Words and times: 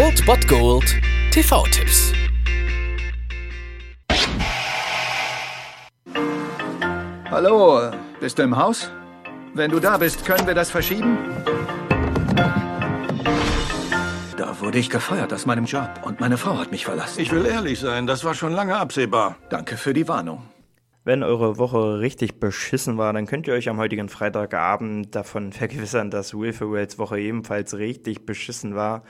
Old 0.00 0.24
Bot 0.26 0.46
Gold 0.46 0.94
TV-Tipps. 1.32 2.12
Hallo, 7.28 7.90
bist 8.20 8.38
du 8.38 8.44
im 8.44 8.56
Haus? 8.56 8.92
Wenn 9.54 9.72
du 9.72 9.80
da 9.80 9.98
bist, 9.98 10.24
können 10.24 10.46
wir 10.46 10.54
das 10.54 10.70
verschieben? 10.70 11.18
Da 14.36 14.60
wurde 14.60 14.78
ich 14.78 14.88
gefeuert 14.88 15.32
aus 15.32 15.46
meinem 15.46 15.64
Job 15.64 15.90
und 16.04 16.20
meine 16.20 16.38
Frau 16.38 16.56
hat 16.56 16.70
mich 16.70 16.84
verlassen. 16.84 17.20
Ich 17.20 17.32
will 17.32 17.44
ehrlich 17.44 17.80
sein, 17.80 18.06
das 18.06 18.22
war 18.22 18.34
schon 18.34 18.52
lange 18.52 18.76
absehbar. 18.76 19.34
Danke 19.50 19.76
für 19.76 19.94
die 19.94 20.06
Warnung. 20.06 20.44
Wenn 21.02 21.24
eure 21.24 21.58
Woche 21.58 21.98
richtig 21.98 22.38
beschissen 22.38 22.98
war, 22.98 23.12
dann 23.12 23.26
könnt 23.26 23.48
ihr 23.48 23.54
euch 23.54 23.68
am 23.68 23.78
heutigen 23.78 24.08
Freitagabend 24.08 25.16
davon 25.16 25.52
vergewissern, 25.52 26.12
dass 26.12 26.34
Will 26.34 26.52
Ferrells 26.52 27.00
Woche 27.00 27.18
ebenfalls 27.18 27.76
richtig 27.76 28.26
beschissen 28.26 28.76
war. 28.76 29.02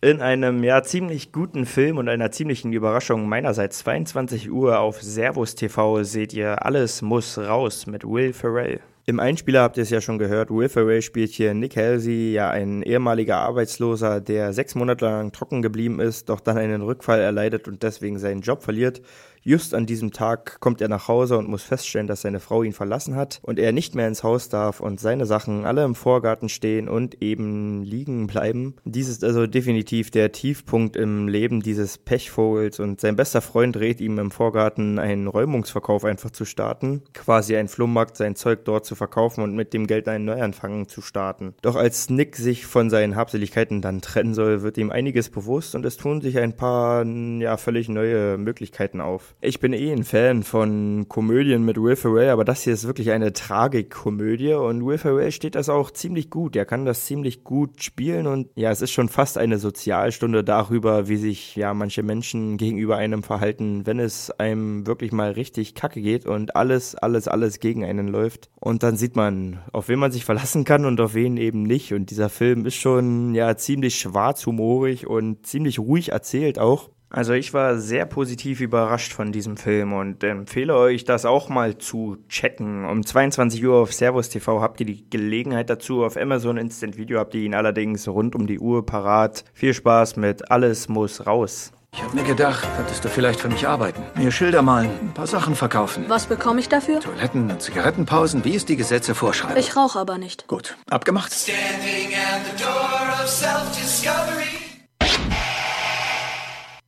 In 0.00 0.20
einem 0.20 0.62
ja 0.62 0.84
ziemlich 0.84 1.32
guten 1.32 1.66
Film 1.66 1.98
und 1.98 2.08
einer 2.08 2.30
ziemlichen 2.30 2.72
Überraschung 2.72 3.28
meinerseits 3.28 3.80
22 3.80 4.48
Uhr 4.48 4.78
auf 4.78 5.02
Servus 5.02 5.56
TV 5.56 6.04
seht 6.04 6.32
ihr 6.32 6.64
Alles 6.64 7.02
muss 7.02 7.36
raus 7.36 7.88
mit 7.88 8.04
Will 8.04 8.32
Ferrell. 8.32 8.78
Im 9.06 9.18
Einspieler 9.18 9.62
habt 9.62 9.76
ihr 9.76 9.82
es 9.82 9.90
ja 9.90 10.00
schon 10.00 10.20
gehört, 10.20 10.50
Will 10.50 10.68
Ferrell 10.68 11.02
spielt 11.02 11.32
hier 11.32 11.52
Nick 11.52 11.76
Halsey, 11.76 12.32
ja 12.32 12.48
ein 12.48 12.82
ehemaliger 12.82 13.38
Arbeitsloser, 13.38 14.20
der 14.20 14.52
sechs 14.52 14.76
Monate 14.76 15.04
lang 15.04 15.32
trocken 15.32 15.62
geblieben 15.62 15.98
ist, 15.98 16.28
doch 16.28 16.38
dann 16.38 16.58
einen 16.58 16.82
Rückfall 16.82 17.18
erleidet 17.18 17.66
und 17.66 17.82
deswegen 17.82 18.20
seinen 18.20 18.42
Job 18.42 18.62
verliert. 18.62 19.02
Just 19.48 19.72
an 19.72 19.86
diesem 19.86 20.12
Tag 20.12 20.60
kommt 20.60 20.82
er 20.82 20.88
nach 20.88 21.08
Hause 21.08 21.38
und 21.38 21.48
muss 21.48 21.62
feststellen, 21.62 22.06
dass 22.06 22.20
seine 22.20 22.38
Frau 22.38 22.62
ihn 22.62 22.74
verlassen 22.74 23.16
hat 23.16 23.40
und 23.42 23.58
er 23.58 23.72
nicht 23.72 23.94
mehr 23.94 24.06
ins 24.06 24.22
Haus 24.22 24.50
darf 24.50 24.78
und 24.78 25.00
seine 25.00 25.24
Sachen 25.24 25.64
alle 25.64 25.84
im 25.84 25.94
Vorgarten 25.94 26.50
stehen 26.50 26.86
und 26.86 27.22
eben 27.22 27.82
liegen 27.82 28.26
bleiben. 28.26 28.76
Dies 28.84 29.08
ist 29.08 29.24
also 29.24 29.46
definitiv 29.46 30.10
der 30.10 30.32
Tiefpunkt 30.32 30.96
im 30.96 31.28
Leben 31.28 31.62
dieses 31.62 31.96
Pechvogels 31.96 32.78
und 32.78 33.00
sein 33.00 33.16
bester 33.16 33.40
Freund 33.40 33.78
rät 33.78 34.02
ihm 34.02 34.18
im 34.18 34.30
Vorgarten 34.30 34.98
einen 34.98 35.26
Räumungsverkauf 35.26 36.04
einfach 36.04 36.28
zu 36.28 36.44
starten, 36.44 37.00
quasi 37.14 37.56
ein 37.56 37.68
Flohmarkt 37.68 38.18
sein 38.18 38.36
Zeug 38.36 38.66
dort 38.66 38.84
zu 38.84 38.96
verkaufen 38.96 39.42
und 39.42 39.56
mit 39.56 39.72
dem 39.72 39.86
Geld 39.86 40.08
einen 40.08 40.26
Neuanfang 40.26 40.88
zu 40.88 41.00
starten. 41.00 41.54
Doch 41.62 41.76
als 41.76 42.10
Nick 42.10 42.36
sich 42.36 42.66
von 42.66 42.90
seinen 42.90 43.16
Habseligkeiten 43.16 43.80
dann 43.80 44.02
trennen 44.02 44.34
soll, 44.34 44.60
wird 44.60 44.76
ihm 44.76 44.90
einiges 44.90 45.30
bewusst 45.30 45.74
und 45.74 45.86
es 45.86 45.96
tun 45.96 46.20
sich 46.20 46.36
ein 46.36 46.54
paar 46.54 47.06
ja 47.06 47.56
völlig 47.56 47.88
neue 47.88 48.36
Möglichkeiten 48.36 49.00
auf. 49.00 49.36
Ich 49.40 49.60
bin 49.60 49.72
eh 49.72 49.92
ein 49.92 50.02
Fan 50.02 50.42
von 50.42 51.06
Komödien 51.08 51.64
mit 51.64 51.80
Will 51.80 51.94
Ferrell, 51.94 52.30
aber 52.30 52.44
das 52.44 52.62
hier 52.62 52.72
ist 52.72 52.88
wirklich 52.88 53.12
eine 53.12 53.32
Tragikkomödie 53.32 54.54
und 54.54 54.84
Will 54.84 54.98
Ferrell 54.98 55.30
steht 55.30 55.54
das 55.54 55.68
auch 55.68 55.92
ziemlich 55.92 56.28
gut. 56.28 56.56
Er 56.56 56.64
kann 56.64 56.84
das 56.84 57.06
ziemlich 57.06 57.44
gut 57.44 57.80
spielen 57.80 58.26
und 58.26 58.48
ja, 58.56 58.72
es 58.72 58.82
ist 58.82 58.90
schon 58.90 59.08
fast 59.08 59.38
eine 59.38 59.58
Sozialstunde 59.58 60.42
darüber, 60.42 61.06
wie 61.06 61.18
sich 61.18 61.54
ja 61.54 61.72
manche 61.72 62.02
Menschen 62.02 62.56
gegenüber 62.56 62.96
einem 62.96 63.22
verhalten, 63.22 63.86
wenn 63.86 64.00
es 64.00 64.32
einem 64.32 64.88
wirklich 64.88 65.12
mal 65.12 65.30
richtig 65.30 65.76
kacke 65.76 66.02
geht 66.02 66.26
und 66.26 66.56
alles, 66.56 66.96
alles, 66.96 67.28
alles 67.28 67.60
gegen 67.60 67.84
einen 67.84 68.08
läuft. 68.08 68.50
Und 68.56 68.82
dann 68.82 68.96
sieht 68.96 69.14
man, 69.14 69.60
auf 69.72 69.88
wen 69.88 70.00
man 70.00 70.10
sich 70.10 70.24
verlassen 70.24 70.64
kann 70.64 70.84
und 70.84 71.00
auf 71.00 71.14
wen 71.14 71.36
eben 71.36 71.62
nicht. 71.62 71.92
Und 71.92 72.10
dieser 72.10 72.28
Film 72.28 72.66
ist 72.66 72.74
schon 72.74 73.36
ja 73.36 73.56
ziemlich 73.56 74.00
schwarzhumorig 74.00 75.06
und 75.06 75.46
ziemlich 75.46 75.78
ruhig 75.78 76.08
erzählt 76.08 76.58
auch. 76.58 76.90
Also 77.10 77.32
ich 77.32 77.54
war 77.54 77.78
sehr 77.78 78.04
positiv 78.04 78.60
überrascht 78.60 79.12
von 79.12 79.32
diesem 79.32 79.56
Film 79.56 79.94
und 79.94 80.22
empfehle 80.22 80.76
euch 80.76 81.04
das 81.04 81.24
auch 81.24 81.48
mal 81.48 81.78
zu 81.78 82.18
checken. 82.28 82.84
Um 82.84 83.04
22 83.04 83.64
Uhr 83.64 83.76
auf 83.76 83.94
Servus 83.94 84.28
TV 84.28 84.60
habt 84.60 84.80
ihr 84.80 84.86
die 84.86 85.08
Gelegenheit 85.08 85.70
dazu. 85.70 86.04
Auf 86.04 86.16
Amazon 86.18 86.58
Instant 86.58 86.98
Video 86.98 87.18
habt 87.18 87.34
ihr 87.34 87.42
ihn 87.42 87.54
allerdings 87.54 88.06
rund 88.08 88.34
um 88.34 88.46
die 88.46 88.58
Uhr 88.58 88.84
parat. 88.84 89.44
Viel 89.54 89.72
Spaß 89.72 90.16
mit 90.16 90.50
Alles 90.50 90.88
muss 90.88 91.26
raus. 91.26 91.72
Ich 91.94 92.02
habe 92.02 92.14
mir 92.14 92.24
gedacht, 92.24 92.68
könntest 92.76 93.02
du 93.04 93.08
vielleicht 93.08 93.40
für 93.40 93.48
mich 93.48 93.66
arbeiten. 93.66 94.02
Mir 94.14 94.30
Schilder 94.30 94.60
malen, 94.60 94.90
ein 95.00 95.14
paar 95.14 95.26
Sachen 95.26 95.56
verkaufen. 95.56 96.04
Was 96.08 96.26
bekomme 96.26 96.60
ich 96.60 96.68
dafür? 96.68 97.00
Toiletten 97.00 97.50
und 97.50 97.62
Zigarettenpausen, 97.62 98.44
wie 98.44 98.54
es 98.54 98.66
die 98.66 98.76
Gesetze 98.76 99.14
vorschreiben. 99.14 99.56
Ich 99.56 99.74
rauche 99.74 99.98
aber 99.98 100.18
nicht. 100.18 100.46
Gut, 100.46 100.76
abgemacht. 100.90 101.32